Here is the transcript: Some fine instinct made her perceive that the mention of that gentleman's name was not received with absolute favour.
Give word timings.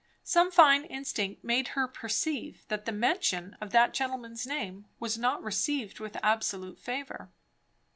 Some 0.23 0.49
fine 0.51 0.85
instinct 0.85 1.43
made 1.43 1.67
her 1.77 1.87
perceive 1.87 2.65
that 2.69 2.85
the 2.85 2.91
mention 2.91 3.55
of 3.61 3.69
that 3.69 3.93
gentleman's 3.93 4.47
name 4.47 4.87
was 4.99 5.15
not 5.15 5.43
received 5.43 5.99
with 5.99 6.17
absolute 6.23 6.79
favour. 6.79 7.29